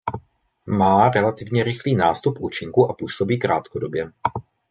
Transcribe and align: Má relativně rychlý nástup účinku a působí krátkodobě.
Má 0.65 1.09
relativně 1.09 1.63
rychlý 1.63 1.95
nástup 1.95 2.37
účinku 2.39 2.89
a 2.89 2.93
působí 2.93 3.39
krátkodobě. 3.39 4.11